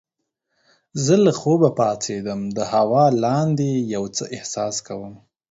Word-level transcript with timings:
زه 1.05 1.15
له 1.25 1.31
خوبه 1.39 1.69
پاڅیدم 1.79 2.41
د 2.57 2.59
هوا 2.73 3.05
لاندې 3.25 3.69
یو 3.93 4.03
څه 4.15 4.23
احساس 4.35 4.75
کوم. 4.87 5.13